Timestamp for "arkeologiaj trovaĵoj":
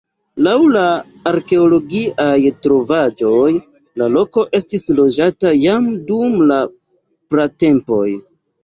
1.31-3.51